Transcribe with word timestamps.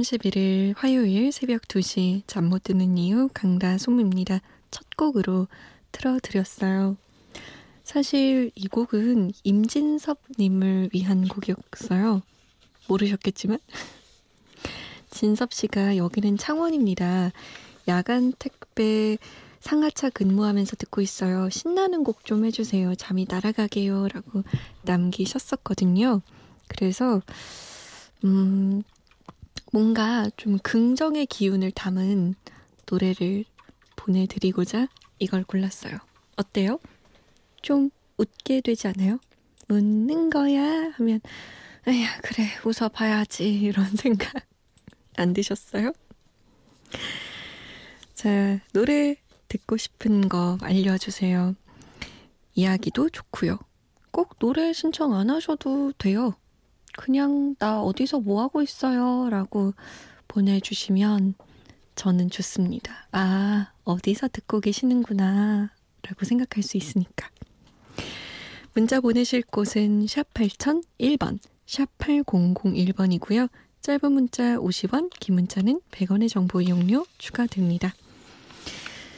31일 0.00 0.74
화요일 0.76 1.30
새벽 1.32 1.62
2시 1.62 2.22
잠 2.26 2.48
못 2.48 2.64
드는 2.64 2.98
이유 2.98 3.28
강다솜입니다. 3.32 4.40
첫 4.70 4.84
곡으로 4.96 5.46
틀어드렸어요. 5.92 6.96
사실 7.84 8.50
이 8.54 8.66
곡은 8.66 9.32
임진섭님을 9.44 10.90
위한 10.92 11.28
곡이었어요. 11.28 12.22
모르셨겠지만 12.88 13.58
진섭 15.10 15.52
씨가 15.52 15.96
여기는 15.96 16.36
창원입니다. 16.38 17.30
야간 17.88 18.32
택배 18.38 19.16
상하차 19.60 20.10
근무하면서 20.10 20.76
듣고 20.76 21.00
있어요. 21.02 21.48
신나는 21.50 22.04
곡 22.04 22.24
좀 22.24 22.44
해주세요. 22.44 22.94
잠이 22.96 23.26
날아가게요. 23.28 24.08
라고 24.08 24.42
남기셨었거든요. 24.82 26.20
그래서 26.68 27.22
음, 28.24 28.82
뭔가 29.74 30.30
좀 30.36 30.56
긍정의 30.58 31.26
기운을 31.26 31.72
담은 31.72 32.36
노래를 32.88 33.44
보내드리고자 33.96 34.86
이걸 35.18 35.42
골랐어요. 35.42 35.98
어때요? 36.36 36.78
좀 37.60 37.90
웃게 38.16 38.60
되지 38.60 38.86
않아요? 38.86 39.18
웃는 39.68 40.30
거야 40.30 40.92
하면 40.92 41.20
에휴 41.88 42.06
그래 42.22 42.46
웃어봐야지 42.64 43.50
이런 43.62 43.84
생각 43.96 44.46
안 45.16 45.32
드셨어요? 45.32 45.92
자 48.14 48.60
노래 48.72 49.16
듣고 49.48 49.76
싶은 49.76 50.28
거 50.28 50.56
알려주세요. 50.62 51.56
이야기도 52.54 53.10
좋고요. 53.10 53.58
꼭 54.12 54.38
노래 54.38 54.72
신청 54.72 55.14
안 55.14 55.30
하셔도 55.30 55.90
돼요. 55.98 56.36
그냥 56.96 57.56
나 57.58 57.80
어디서 57.82 58.20
뭐 58.20 58.42
하고 58.42 58.62
있어요 58.62 59.28
라고 59.30 59.74
보내주시면 60.28 61.34
저는 61.94 62.30
좋습니다. 62.30 63.06
아, 63.12 63.70
어디서 63.84 64.28
듣고 64.28 64.60
계시는구나 64.60 65.70
라고 66.02 66.24
생각할 66.24 66.62
수 66.62 66.76
있으니까. 66.76 67.30
문자 68.72 69.00
보내실 69.00 69.42
곳은 69.42 70.06
샵 70.08 70.32
8001번, 70.34 71.38
샵 71.66 71.88
8001번이고요. 71.98 73.48
짧은 73.80 74.12
문자 74.12 74.56
50원, 74.56 75.10
긴 75.20 75.34
문자는 75.36 75.80
100원의 75.90 76.28
정보 76.28 76.60
이용료 76.60 77.06
추가됩니다. 77.18 77.94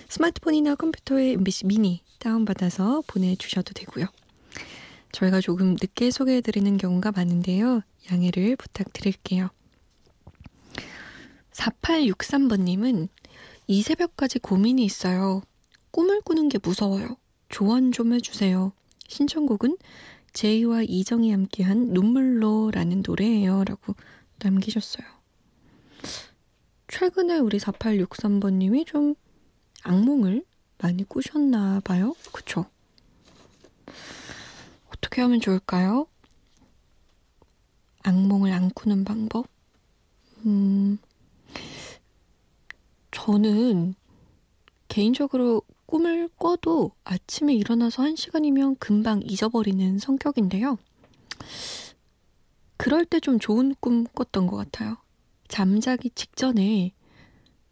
스마트폰이나 0.09 0.75
컴퓨터에 0.75 1.32
MBC 1.32 1.66
미니 1.66 2.03
다운받아서 2.19 3.03
보내주셔도 3.06 3.72
되고요. 3.72 4.06
저희가 5.12 5.40
조금 5.40 5.72
늦게 5.72 6.10
소개해드리는 6.10 6.76
경우가 6.76 7.12
많은데요. 7.12 7.82
양해를 8.10 8.56
부탁드릴게요. 8.56 9.50
4863번님은 11.52 13.08
이 13.66 13.82
새벽까지 13.82 14.38
고민이 14.40 14.84
있어요. 14.84 15.42
꿈을 15.90 16.20
꾸는 16.20 16.48
게 16.48 16.58
무서워요. 16.62 17.16
조언 17.48 17.92
좀 17.92 18.12
해주세요. 18.12 18.72
신청곡은 19.08 19.78
제이와 20.32 20.82
이정이 20.82 21.30
함께한 21.30 21.88
눈물로라는 21.88 23.02
노래예요. 23.06 23.64
라고 23.64 23.94
남기셨어요. 24.38 25.06
최근에 26.88 27.38
우리 27.38 27.58
4863번님이 27.58 28.86
좀 28.86 29.14
악몽을 29.82 30.44
많이 30.78 31.04
꾸셨나 31.04 31.80
봐요. 31.80 32.14
그쵸? 32.32 32.66
어떻게 35.16 35.22
하면 35.22 35.41
좋을까요? 35.41 36.06
악몽을 38.03 38.53
안 38.53 38.69
꾸는 38.69 39.04
방법? 39.04 39.47
음, 40.44 40.99
저는 43.12 43.94
개인적으로 44.88 45.62
꿈을 45.87 46.28
꿔도 46.37 46.93
아침에 47.04 47.54
일어나서 47.54 48.03
한 48.03 48.15
시간이면 48.15 48.77
금방 48.77 49.22
잊어버리는 49.22 49.99
성격인데요. 49.99 50.77
그럴 52.77 53.06
때 53.06 53.19
좀 53.19 53.38
좋은 53.38 53.75
꿈 53.81 54.04
꿨던 54.04 54.47
것 54.47 54.56
같아요. 54.56 54.98
잠자기 55.48 56.10
직전에 56.10 56.93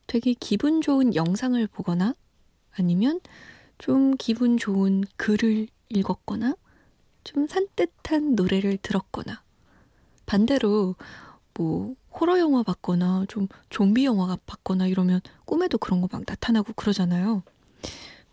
되게 0.06 0.32
기분 0.32 0.80
좋은 0.80 1.14
영상을 1.14 1.66
보거나 1.66 2.14
아니면 2.70 3.20
좀 3.76 4.14
기분 4.16 4.56
좋은 4.56 5.04
글을 5.18 5.68
읽었거나 5.90 6.54
좀 7.24 7.46
산뜻한 7.46 8.34
노래를 8.34 8.78
들었거나 8.78 9.42
반대로 10.26 10.94
뭐 11.54 11.94
호러 12.12 12.38
영화 12.38 12.62
봤거나 12.62 13.24
좀 13.28 13.48
좀비 13.70 14.04
영화 14.04 14.36
봤거나 14.46 14.86
이러면 14.86 15.20
꿈에도 15.44 15.78
그런 15.78 16.00
거 16.00 16.08
막 16.10 16.22
나타나고 16.26 16.72
그러잖아요. 16.74 17.42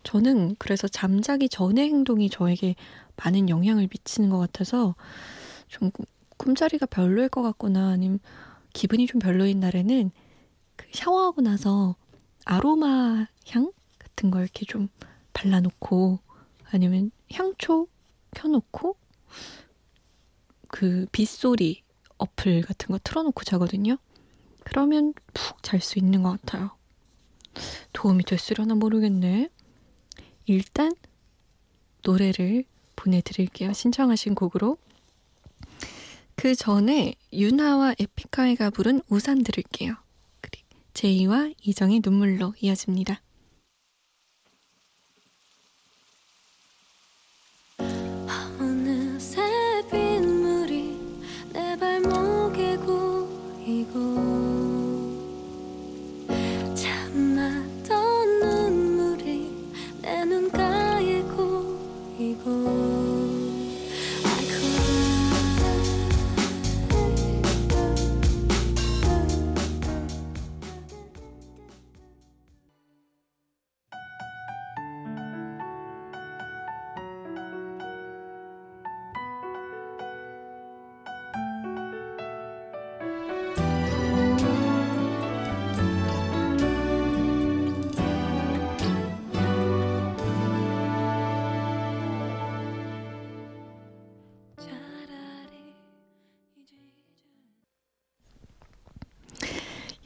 저는 0.04 0.56
그래서 0.58 0.88
잠자기 0.88 1.48
전의 1.48 1.88
행동이 1.88 2.28
저에게 2.30 2.74
많은 3.16 3.48
영향을 3.48 3.88
미치는 3.90 4.30
것 4.30 4.38
같아서 4.38 4.94
좀 5.68 5.90
꿈자리가 6.38 6.86
별로일 6.86 7.28
것 7.28 7.42
같거나 7.42 7.90
아니면 7.90 8.18
기분이 8.72 9.06
좀 9.06 9.20
별로인 9.20 9.60
날에는 9.60 10.10
그 10.76 10.86
샤워하고 10.92 11.40
나서 11.42 11.94
아로마 12.44 13.26
향 13.48 13.72
같은 13.98 14.30
걸 14.30 14.42
이렇게 14.42 14.64
좀 14.66 14.88
발라놓고 15.32 16.18
아니면 16.72 17.10
향초 17.32 17.86
켜놓고 18.34 18.96
그 20.68 21.06
빗소리 21.12 21.82
어플 22.18 22.62
같은 22.62 22.88
거 22.88 22.98
틀어놓고 23.02 23.44
자거든요. 23.44 23.98
그러면 24.64 25.12
푹 25.34 25.62
잘 25.62 25.80
수 25.80 25.98
있는 25.98 26.22
것 26.22 26.40
같아요. 26.40 26.70
도움이 27.92 28.24
됐으려나 28.24 28.74
모르겠네. 28.74 29.48
일단 30.46 30.92
노래를 32.04 32.64
보내드릴게요. 32.96 33.72
신청하신 33.72 34.34
곡으로. 34.34 34.78
그 36.34 36.54
전에 36.54 37.14
윤하와 37.32 37.94
에픽하이가 37.98 38.70
부른 38.70 39.02
우산 39.08 39.42
들을게요. 39.42 39.96
제이와 40.94 41.50
이정의 41.62 42.00
눈물로 42.04 42.54
이어집니다. 42.60 43.22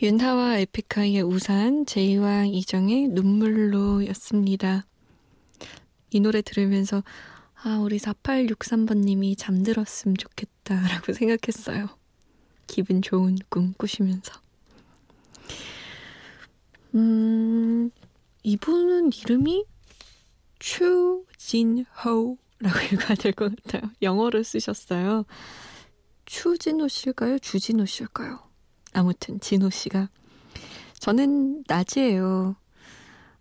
윤하와 0.06 0.58
에픽하이의 0.58 1.22
우산, 1.22 1.84
제이와 1.84 2.44
이정의 2.44 3.08
눈물로였습니다. 3.08 4.86
이 6.10 6.20
노래 6.20 6.42
들으면서 6.42 7.02
아, 7.64 7.78
우리 7.78 7.98
4863번님이 7.98 9.36
잠들었으면 9.36 10.16
좋겠다라고 10.16 11.10
생각했어요. 11.12 11.88
기분 12.68 13.02
좋은 13.02 13.36
꿈 13.48 13.72
꾸시면서. 13.72 14.32
음, 16.94 17.90
이분은 18.44 19.10
이름이 19.12 19.64
추진호라고 20.60 22.38
읽어야 22.92 23.14
될 23.16 23.32
것 23.32 23.52
같아요. 23.56 23.90
영어로 24.02 24.44
쓰셨어요. 24.44 25.24
추진호 26.26 26.86
씨일까요? 26.86 27.40
주진호 27.40 27.86
씨일까요? 27.86 28.45
아무튼 28.92 29.40
진호 29.40 29.70
씨가 29.70 30.08
저는 30.98 31.64
낮이에요. 31.68 32.56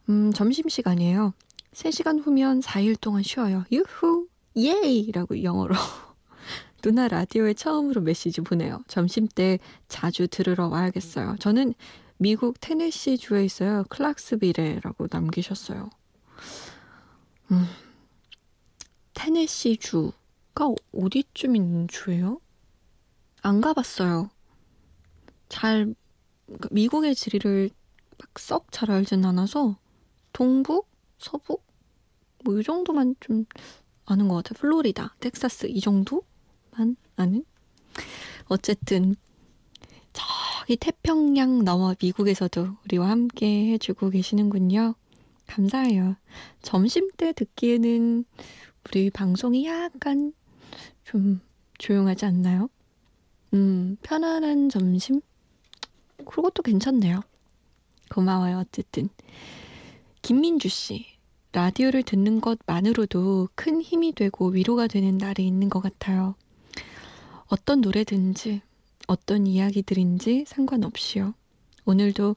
음, 0.10 0.32
점심시간이에요. 0.34 1.34
3시간 1.74 2.26
후면 2.26 2.62
4일 2.62 3.00
동안 3.00 3.24
쉬어요. 3.24 3.66
유후! 3.72 4.28
예이! 4.56 5.12
라고 5.12 5.42
영어로. 5.42 5.76
누나 6.82 7.08
라디오에 7.08 7.54
처음으로 7.54 8.02
메시지 8.02 8.42
보내요. 8.42 8.84
점심 8.88 9.28
때 9.28 9.60
자주 9.88 10.28
들으러 10.28 10.68
와야겠어요. 10.68 11.38
저는 11.40 11.74
미국 12.18 12.60
테네시 12.62 13.18
주에 13.18 13.44
있어요. 13.44 13.84
클락스빌에라고 13.90 15.08
남기셨어요. 15.12 15.90
음, 17.52 17.66
테네시 19.14 19.78
주가 19.78 20.70
어디쯤 20.94 21.56
있는 21.56 21.88
주예요? 21.88 22.40
안 23.42 23.62
가봤어요. 23.62 24.30
잘 25.50 25.94
그러니까 26.46 26.70
미국의 26.72 27.16
지리를 27.16 27.70
막 28.18 28.40
썩 28.40 28.72
잘 28.72 28.92
알진 28.92 29.26
않아서 29.26 29.78
동북, 30.34 30.88
서북 31.18 31.66
뭐 32.44 32.60
이 32.60 32.64
정도만 32.64 33.16
좀 33.20 33.46
아는 34.06 34.28
것 34.28 34.36
같아요. 34.36 34.60
플로리다, 34.62 35.16
텍사스 35.20 35.68
이 35.70 35.80
정도만 35.82 36.96
아는. 37.16 37.44
어쨌든 38.46 39.16
저기 40.14 40.78
태평양 40.78 41.64
넘어 41.64 41.96
미국에서도 42.02 42.68
우리와 42.86 43.10
함께 43.10 43.72
해주고 43.74 44.12
계시는군요. 44.12 44.96
감사해요. 45.48 46.16
점심 46.62 47.10
때 47.18 47.34
듣기에는 47.34 48.26
우리 48.86 49.10
방송이 49.10 49.66
약간 49.66 50.34
좀 51.04 51.42
조용하지 51.78 52.26
않나요? 52.26 52.70
음, 53.54 53.98
편안한 54.04 54.70
점심? 54.70 55.22
그것도 56.26 56.64
괜찮네요. 56.64 57.22
고마워요, 58.10 58.60
어쨌든. 58.60 59.10
김민주 60.22 60.70
씨, 60.70 61.06
라디오를 61.52 62.04
듣는 62.04 62.42
것만으로도 62.42 63.50
큰 63.56 63.82
힘이 63.82 64.14
되고 64.14 64.48
위로가 64.50 64.88
되는 64.88 65.18
날이 65.18 65.48
있는 65.48 65.70
것 65.70 65.80
같아요. 65.80 66.36
어떤 67.48 67.82
노래든지, 67.82 68.62
어떤 69.08 69.48
이야기들인지 69.48 70.46
상관없이요. 70.48 71.34
오늘도 71.86 72.36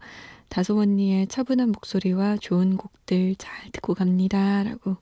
다솜 0.49 0.79
언니의 0.79 1.27
차분한 1.27 1.73
목소리와 1.73 2.37
좋은 2.37 2.77
곡들 2.77 3.35
잘 3.37 3.71
듣고 3.73 3.95
갑니다. 3.95 4.63
라고 4.63 4.97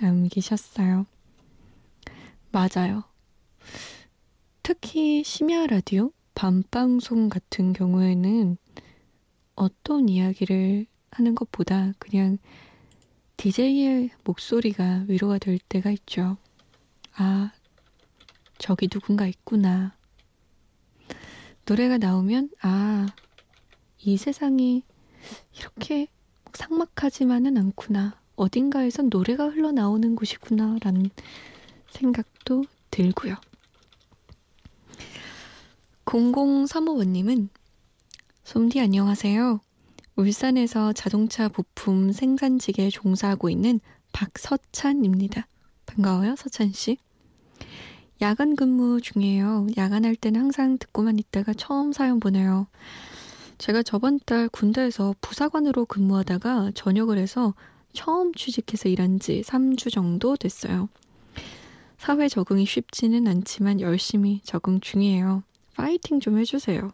남기셨어요. 0.00 1.06
맞아요. 2.52 3.04
특히 4.62 5.22
심야 5.24 5.66
라디오, 5.66 6.10
밤방송 6.36 7.30
같은 7.30 7.72
경우에는 7.72 8.58
어떤 9.54 10.08
이야기를 10.10 10.84
하는 11.10 11.34
것보다 11.34 11.94
그냥 11.98 12.36
DJ의 13.38 14.10
목소리가 14.22 15.06
위로가 15.08 15.38
될 15.38 15.58
때가 15.58 15.90
있죠. 15.92 16.36
아, 17.14 17.52
저기 18.58 18.86
누군가 18.86 19.26
있구나. 19.26 19.96
노래가 21.64 21.96
나오면, 21.96 22.50
아, 22.60 23.06
이 23.98 24.18
세상이 24.18 24.82
이렇게 25.58 26.08
삭막하지만은 26.52 27.56
않구나. 27.56 28.20
어딘가에선 28.36 29.08
노래가 29.08 29.48
흘러나오는 29.48 30.14
곳이구나. 30.14 30.76
라는 30.82 31.08
생각도 31.88 32.64
들고요. 32.90 33.36
0035번님은 36.06 37.48
솜디 38.44 38.80
안녕하세요. 38.80 39.60
울산에서 40.14 40.92
자동차 40.92 41.48
부품 41.48 42.12
생산직에 42.12 42.90
종사하고 42.90 43.50
있는 43.50 43.80
박서찬입니다. 44.12 45.48
반가워요, 45.84 46.36
서찬 46.36 46.70
씨. 46.70 46.98
야간 48.22 48.54
근무 48.54 49.00
중이에요. 49.00 49.66
야간할 49.76 50.14
때는 50.14 50.40
항상 50.40 50.78
듣고만 50.78 51.18
있다가 51.18 51.52
처음 51.54 51.92
사연 51.92 52.20
보내요. 52.20 52.68
제가 53.58 53.82
저번 53.82 54.20
달 54.24 54.48
군대에서 54.48 55.14
부사관으로 55.20 55.86
근무하다가 55.86 56.70
전역을 56.74 57.18
해서 57.18 57.52
처음 57.92 58.32
취직해서 58.32 58.88
일한 58.88 59.18
지 59.18 59.42
3주 59.42 59.92
정도 59.92 60.36
됐어요. 60.36 60.88
사회 61.98 62.28
적응이 62.28 62.64
쉽지는 62.64 63.26
않지만 63.26 63.80
열심히 63.80 64.40
적응 64.44 64.78
중이에요. 64.80 65.42
파이팅 65.76 66.20
좀 66.20 66.38
해주세요. 66.38 66.90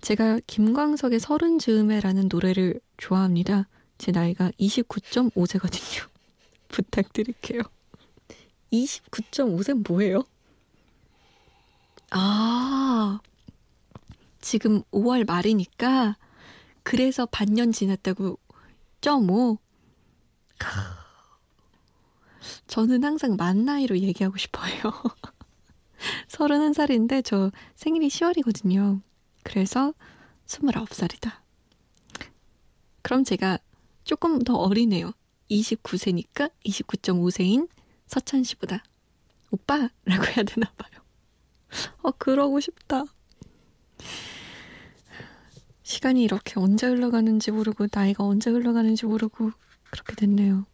제가 0.00 0.40
김광석의 0.46 1.20
서른 1.20 1.58
즈음에라는 1.58 2.28
노래를 2.30 2.80
좋아합니다. 2.96 3.68
제 3.96 4.10
나이가 4.10 4.50
29.5세거든요. 4.58 6.08
부탁드릴게요. 6.68 7.62
29.5세는 8.72 9.88
뭐예요? 9.88 10.24
아, 12.10 13.20
지금 14.40 14.82
5월 14.90 15.26
말이니까 15.26 16.16
그래서 16.82 17.26
반년 17.26 17.70
지났다고 17.70 18.38
점5 19.00 19.58
저는 22.66 23.04
항상 23.04 23.36
만 23.36 23.64
나이로 23.64 23.98
얘기하고 23.98 24.36
싶어요. 24.38 24.72
31살인데 26.28 27.24
저 27.24 27.50
생일이 27.74 28.08
10월이거든요. 28.08 29.00
그래서 29.42 29.94
29살이다. 30.46 31.32
그럼 33.02 33.24
제가 33.24 33.58
조금 34.04 34.42
더 34.42 34.54
어리네요. 34.56 35.12
29세니까 35.50 36.50
29.5세인 36.64 37.68
서찬 38.06 38.44
씨보다 38.44 38.82
오빠라고 39.50 39.90
해야 40.36 40.44
되나 40.44 40.70
봐요. 40.76 41.00
어, 42.02 42.10
그러고 42.12 42.60
싶다. 42.60 43.04
시간이 45.82 46.22
이렇게 46.22 46.54
언제 46.56 46.86
흘러가는지 46.86 47.50
모르고 47.50 47.88
나이가 47.92 48.24
언제 48.24 48.50
흘러가는지 48.50 49.06
모르고 49.06 49.50
그렇게 49.90 50.14
됐네요. 50.14 50.64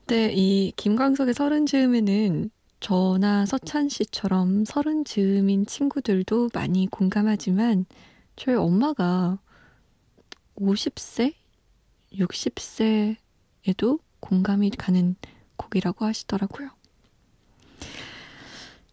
근데 0.00 0.32
이 0.34 0.72
김광석의 0.76 1.34
서른 1.34 1.64
즈음에는 1.66 2.50
저나 2.84 3.46
서찬 3.46 3.88
씨처럼 3.88 4.66
서른 4.66 5.06
즈음인 5.06 5.64
친구들도 5.64 6.50
많이 6.52 6.86
공감하지만 6.86 7.86
저희 8.36 8.56
엄마가 8.56 9.38
50세, 10.56 11.32
60세에도 12.12 14.00
공감이 14.20 14.68
가는 14.68 15.16
곡이라고 15.56 16.04
하시더라고요. 16.04 16.68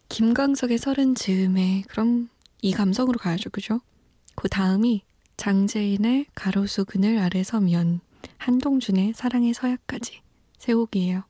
김광석의 0.07 0.77
서른 0.77 1.13
즈음에 1.13 1.83
그럼 1.89 2.29
이 2.62 2.71
감성으로 2.71 3.19
가야죠, 3.19 3.50
그죠? 3.50 3.81
그 4.36 4.48
다음이 4.48 5.03
장재인의 5.36 6.27
가로수 6.33 6.86
그늘 6.86 7.17
아래 7.17 7.43
서면 7.43 8.00
한동준의 8.38 9.15
사랑의 9.15 9.53
서약까지 9.53 10.21
세 10.57 10.74
곡이에요. 10.74 11.29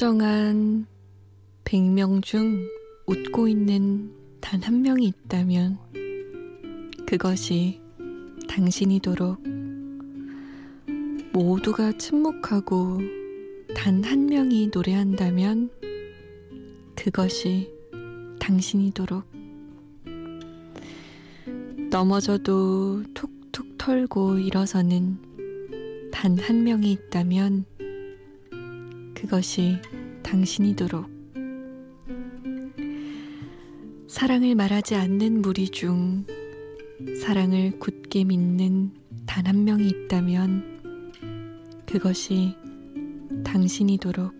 무표정한 0.00 0.86
100명 1.64 2.22
중 2.22 2.66
웃고 3.06 3.48
있는 3.48 4.10
단 4.40 4.62
한 4.62 4.80
명이 4.80 5.06
있다면 5.06 5.76
그것이 7.06 7.82
당신이도록 8.48 9.42
모두가 11.34 11.92
침묵하고 11.98 13.00
단 13.74 14.02
한 14.02 14.24
명이 14.24 14.70
노래한다면 14.72 15.68
그것이 16.96 17.70
당신이도록. 18.38 19.24
넘어져도 21.90 23.02
툭툭 23.12 23.76
털고 23.76 24.38
일어서는 24.38 25.18
단 26.10 26.38
한 26.38 26.64
명이 26.64 26.90
있다면 26.90 27.66
그 27.66 27.69
것이 29.30 29.78
당신이도록. 30.24 31.08
사랑을 34.08 34.56
말하지 34.56 34.96
않는 34.96 35.40
무리 35.40 35.68
중 35.68 36.26
사랑을 37.22 37.78
굳게 37.78 38.24
믿는 38.24 38.90
단 39.26 39.46
한 39.46 39.64
명이 39.64 39.86
있다면 39.88 41.22
그것이 41.86 42.56
당신이도록. 43.44 44.32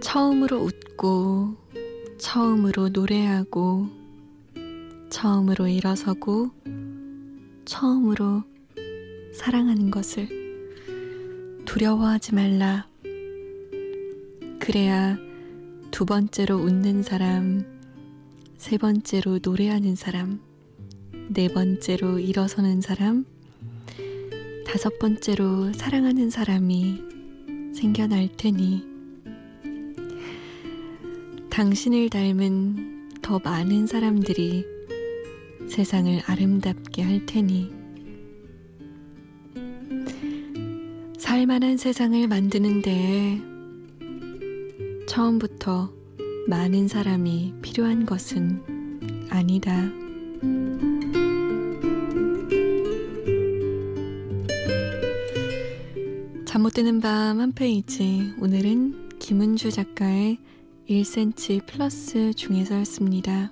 처음으로 0.00 0.56
웃고 0.58 1.54
처음으로 2.18 2.88
노래하고 2.88 3.86
처음으로 5.10 5.68
일어서고 5.68 6.50
처음으로 7.66 8.42
사랑하는 9.32 9.90
것을. 9.90 10.28
두려워하지 11.64 12.34
말라. 12.34 12.86
그래야 14.58 15.16
두 15.90 16.04
번째로 16.04 16.56
웃는 16.56 17.02
사람, 17.02 17.64
세 18.58 18.78
번째로 18.78 19.40
노래하는 19.42 19.96
사람, 19.96 20.40
네 21.28 21.48
번째로 21.48 22.18
일어서는 22.18 22.80
사람, 22.80 23.24
다섯 24.66 24.98
번째로 24.98 25.72
사랑하는 25.72 26.30
사람이 26.30 27.02
생겨날 27.74 28.28
테니. 28.36 28.84
당신을 31.50 32.08
닮은 32.08 33.10
더 33.22 33.38
많은 33.38 33.86
사람들이 33.86 34.64
세상을 35.68 36.20
아름답게 36.26 37.02
할 37.02 37.26
테니 37.26 37.81
살만한 41.42 41.76
세상을 41.76 42.28
만드는데 42.28 43.40
처음부터 45.08 45.92
많은 46.46 46.86
사람이 46.86 47.54
필요한 47.62 48.06
것은 48.06 48.62
아니다. 49.28 49.72
잠 56.44 56.62
못 56.62 56.74
드는 56.74 57.00
밤 57.00 57.40
한 57.40 57.50
페이지. 57.52 58.32
오늘은 58.40 59.18
김은주 59.18 59.72
작가의 59.72 60.38
1cm 60.88 61.66
플러스 61.66 62.32
중에서였습니다. 62.34 63.50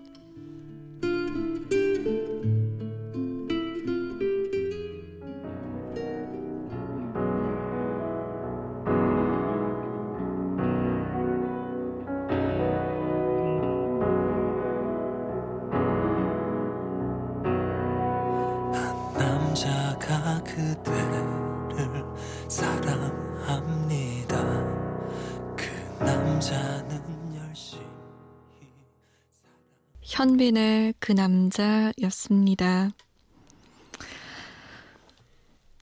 현빈의 30.40 30.94
그 31.00 31.12
남자였습니다. 31.12 32.92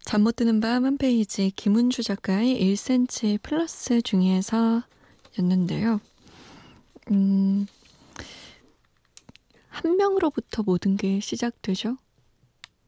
잠 0.05 0.23
못 0.25 0.35
드는 0.35 0.59
밤 0.59 0.85
한 0.85 0.99
페이지 0.99 1.53
김은주 1.53 2.03
작가의 2.03 2.61
1cm 2.61 3.41
플러스 3.41 4.03
중에서 4.03 4.83
였는데요. 5.39 6.01
음, 7.13 7.67
한 9.69 9.97
명으로부터 9.97 10.65
모든 10.65 10.97
게 10.97 11.21
시작되죠. 11.21 11.97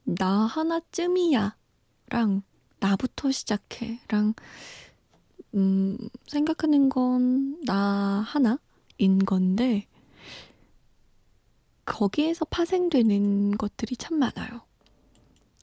나 0.05 0.47
하나쯤이야. 0.47 1.57
랑, 2.09 2.43
나부터 2.81 3.31
시작해. 3.31 4.01
랑, 4.09 4.35
음, 5.55 5.97
생각하는 6.27 6.89
건 6.89 7.63
나 7.65 8.23
하나인 8.27 9.25
건데, 9.25 9.87
거기에서 11.91 12.45
파생되는 12.45 13.59
것들이 13.59 13.97
참 13.97 14.19
많아요. 14.19 14.63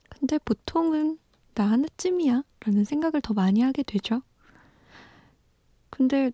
근데 0.10 0.38
보통은 0.40 1.20
나 1.56 1.72
하나쯤이야. 1.72 2.44
라는 2.62 2.84
생각을 2.84 3.22
더 3.22 3.34
많이 3.34 3.62
하게 3.62 3.84
되죠. 3.84 4.22
근데 5.90 6.32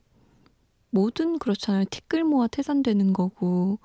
뭐든 0.90 1.38
그렇잖아요. 1.40 1.86
티끌 1.90 2.24
모아 2.24 2.48
태산되는 2.48 3.14
거고, 3.14 3.80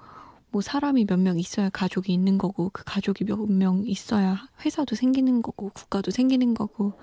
뭐 0.51 0.63
사람이 0.63 1.05
몇 1.05 1.19
명 1.19 1.39
있어야 1.39 1.69
가족이 1.71 2.13
있는 2.13 2.39
거고, 2.39 2.71
그 2.73 2.85
가족이 2.85 3.25
몇 3.25 3.47
명 3.51 3.85
있어야 3.87 4.49
회사도 4.65 4.97
생기는 4.97 5.43
거고, 5.43 5.71
국가도 5.71 6.11
생기는 6.11 6.55
거고, 6.55 6.95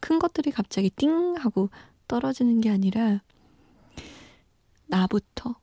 큰 0.00 0.18
것들이 0.18 0.50
갑자기 0.52 0.90
띵 0.90 1.36
하고 1.38 1.70
떨어지는 2.08 2.60
게 2.60 2.70
아니라, 2.70 3.20
나부터, 4.86 5.56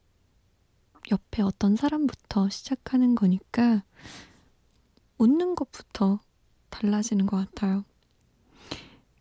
옆에 1.11 1.41
어떤 1.41 1.75
사람부터 1.75 2.49
시작하는 2.49 3.15
거니까, 3.15 3.83
웃는 5.17 5.55
것부터 5.55 6.19
달라지는 6.69 7.25
것 7.25 7.37
같아요. 7.37 7.83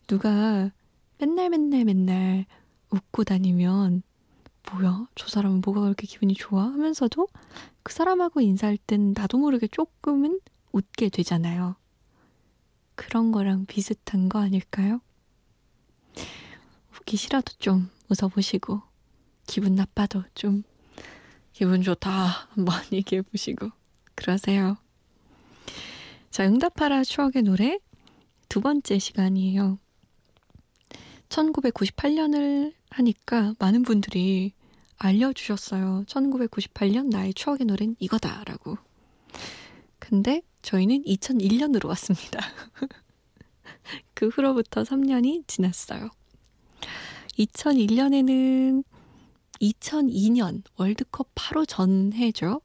누가 0.07 0.71
맨날 1.19 1.51
맨날 1.51 1.85
맨날 1.85 2.47
웃고 2.91 3.25
다니면 3.25 4.03
뭐야 4.73 5.07
저 5.15 5.29
사람은 5.29 5.61
뭐가 5.65 5.81
그렇게 5.83 6.07
기분이 6.07 6.35
좋아 6.35 6.65
하면서도 6.65 7.29
그 7.83 7.93
사람하고 7.93 8.41
인사할 8.41 8.79
땐 8.79 9.13
나도 9.15 9.39
모르게 9.39 9.67
조금은 9.67 10.41
웃게 10.73 11.09
되잖아요. 11.09 11.77
그런 12.95 13.33
거랑 13.33 13.67
비슷한 13.67 14.29
거 14.29 14.39
아닐까요? 14.39 15.01
웃기 16.97 17.17
싫어도 17.17 17.53
좀 17.59 17.91
웃어보시고 18.09 18.83
기분 19.47 19.75
나빠도 19.75 20.25
좀 20.35 20.63
기분 21.61 21.83
좋다 21.83 22.49
한번 22.57 22.75
얘기해 22.91 23.21
보시고 23.21 23.69
그러세요. 24.15 24.79
자, 26.31 26.47
응답하라 26.47 27.05
추억의 27.05 27.43
노래 27.43 27.79
두 28.49 28.63
번째 28.63 28.99
시간이에요. 28.99 29.79
1998년을 31.29 32.73
하니까 32.89 33.55
많은 33.59 33.83
분들이 33.83 34.55
알려주셨어요. 34.97 36.05
1998년 36.07 37.11
나의 37.11 37.35
추억의 37.35 37.67
노래는 37.67 37.97
이거다라고. 37.99 38.79
근데 39.99 40.41
저희는 40.63 41.03
2001년으로 41.03 41.89
왔습니다. 41.89 42.41
그 44.15 44.29
후로부터 44.29 44.83
3년이 44.83 45.47
지났어요. 45.47 46.09
2001년에는 47.39 48.83
2002년 49.61 50.63
월드컵 50.77 51.29
바로 51.35 51.65
전해죠. 51.67 52.61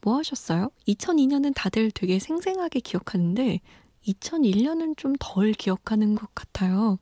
뭐 0.00 0.16
하셨어요? 0.18 0.70
2002년은 0.86 1.52
다들 1.54 1.90
되게 1.90 2.18
생생하게 2.18 2.80
기억하는데 2.80 3.60
2001년은 4.06 4.96
좀 4.96 5.14
덜 5.18 5.52
기억하는 5.52 6.14
것 6.14 6.34
같아요. 6.34 6.98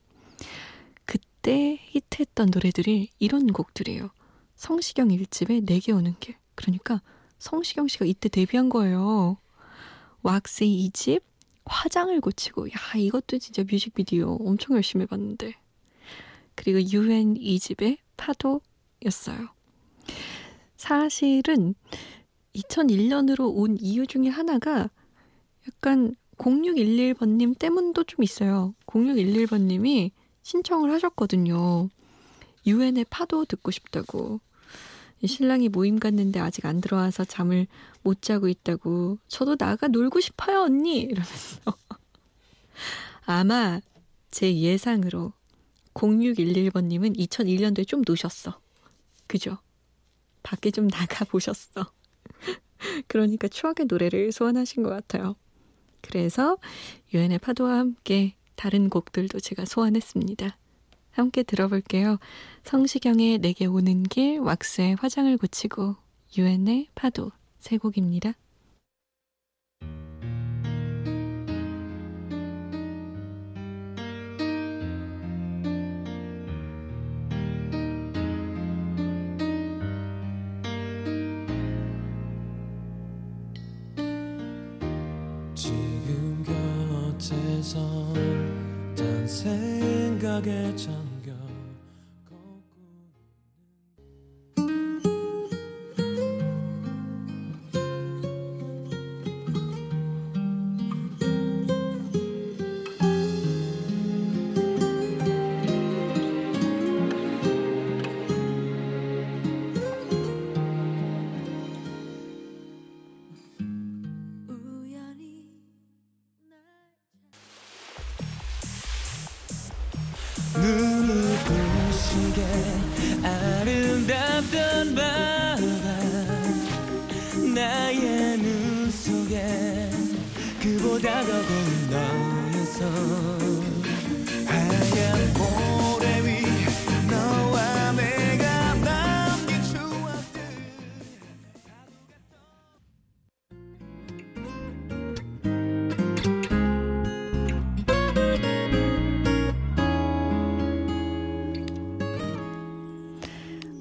그때 1.04 1.78
히트했던 1.90 2.50
노래들이 2.52 3.10
이런 3.18 3.46
곡들이에요. 3.52 4.10
성시경 4.56 5.08
1집에 5.08 5.64
내게 5.64 5.92
오는 5.92 6.14
길. 6.18 6.36
그러니까 6.54 7.02
성시경 7.38 7.88
씨가 7.88 8.06
이때 8.06 8.28
데뷔한 8.28 8.68
거예요. 8.70 9.38
왁스의 10.22 10.88
2집 10.90 11.22
화장을 11.66 12.18
고치고 12.20 12.68
야 12.70 12.74
이것도 12.96 13.38
진짜 13.38 13.62
뮤직비디오 13.62 14.36
엄청 14.40 14.74
열심히 14.76 15.06
봤는데 15.06 15.54
그리고 16.56 16.80
UN 16.80 17.34
2집의 17.34 17.98
파도였어요. 18.16 19.48
사실은 20.76 21.74
2001년으로 22.54 23.52
온 23.54 23.76
이유 23.78 24.06
중에 24.06 24.28
하나가 24.28 24.90
약간 25.68 26.16
0611번님 26.38 27.58
때문도 27.58 28.04
좀 28.04 28.22
있어요. 28.22 28.74
0611번님이 28.86 30.10
신청을 30.42 30.92
하셨거든요. 30.92 31.88
유엔의 32.66 33.06
파도 33.10 33.44
듣고 33.44 33.70
싶다고. 33.70 34.40
신랑이 35.24 35.68
모임 35.68 35.98
갔는데 35.98 36.40
아직 36.40 36.66
안 36.66 36.80
들어와서 36.80 37.24
잠을 37.24 37.66
못 38.02 38.22
자고 38.22 38.48
있다고. 38.48 39.18
저도 39.28 39.56
나가 39.56 39.88
놀고 39.88 40.20
싶어요, 40.20 40.62
언니! 40.62 41.00
이러면서. 41.00 41.76
아마 43.24 43.80
제 44.30 44.54
예상으로 44.54 45.32
0611번님은 45.96 47.16
2001년도에 47.18 47.88
좀 47.88 48.02
노셨어. 48.06 48.60
그죠? 49.26 49.58
밖에 50.42 50.70
좀 50.70 50.88
나가 50.88 51.24
보셨어. 51.24 51.90
그러니까 53.08 53.48
추억의 53.48 53.86
노래를 53.86 54.30
소환하신 54.30 54.82
것 54.82 54.90
같아요. 54.90 55.34
그래서 56.02 56.58
유엔의 57.12 57.38
파도와 57.38 57.78
함께 57.78 58.34
다른 58.54 58.88
곡들도 58.90 59.40
제가 59.40 59.64
소환했습니다. 59.64 60.56
함께 61.10 61.42
들어볼게요. 61.42 62.18
성시경의 62.64 63.38
내게 63.38 63.64
오는 63.66 64.02
길, 64.02 64.38
왁스의 64.38 64.96
화장을 64.96 65.34
고치고, 65.38 65.96
유엔의 66.36 66.88
파도 66.94 67.32
세 67.58 67.78
곡입니다. 67.78 68.34
생각에 90.36 90.76
잠 90.76 91.15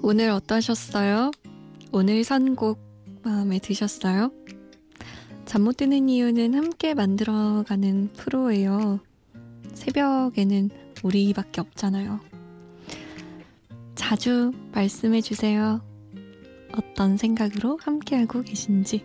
오늘 0.07 0.29
어떠셨어요? 0.29 1.31
오늘 1.91 2.23
선곡 2.23 2.77
마음에 3.23 3.57
드셨어요? 3.57 4.31
잠 5.45 5.63
못 5.63 5.77
드는 5.77 6.09
이유는 6.09 6.53
함께 6.53 6.93
만들어가는 6.93 8.11
프로예요. 8.13 8.99
새벽에는 9.73 10.69
우리밖에 11.01 11.59
없잖아요. 11.59 12.19
자주 13.95 14.51
말씀해 14.73 15.21
주세요. 15.21 15.81
어떤 16.77 17.17
생각으로 17.17 17.79
함께하고 17.81 18.43
계신지. 18.43 19.03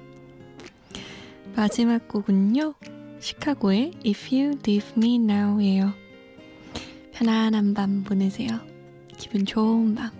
마지막 1.57 2.09
곡은요. 2.09 2.75
시카고의 3.21 3.93
If 4.05 4.37
You 4.37 4.59
Leave 4.59 4.93
Me 4.99 5.15
Now예요. 5.15 5.95
편안한 7.13 7.73
밤 7.73 8.05
보내세요. 8.05 8.51
기분 9.17 9.47
좋은 9.47 9.95
밤. 9.95 10.20